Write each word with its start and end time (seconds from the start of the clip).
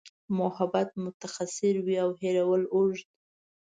محبت 0.37 0.89
مختصر 1.03 1.73
وي 1.85 1.95
او 2.03 2.09
هېرول 2.21 2.61
اوږد. 2.75 3.07